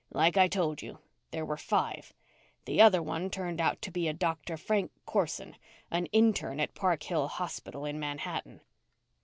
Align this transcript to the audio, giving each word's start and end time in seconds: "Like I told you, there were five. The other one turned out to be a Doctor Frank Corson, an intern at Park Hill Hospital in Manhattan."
"Like 0.09 0.35
I 0.35 0.47
told 0.47 0.81
you, 0.81 0.97
there 1.29 1.45
were 1.45 1.57
five. 1.57 2.11
The 2.65 2.81
other 2.81 3.03
one 3.03 3.29
turned 3.29 3.61
out 3.61 3.83
to 3.83 3.91
be 3.91 4.07
a 4.07 4.13
Doctor 4.13 4.57
Frank 4.57 4.91
Corson, 5.05 5.55
an 5.91 6.07
intern 6.07 6.59
at 6.59 6.73
Park 6.73 7.03
Hill 7.03 7.27
Hospital 7.27 7.85
in 7.85 7.99
Manhattan." 7.99 8.61